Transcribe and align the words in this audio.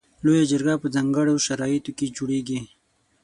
لویه 0.23 0.43
جرګه 0.51 0.73
په 0.81 0.87
ځانګړو 0.95 1.43
شرایطو 1.45 1.91
کې 1.97 2.13
جوړیږي. 2.17 2.59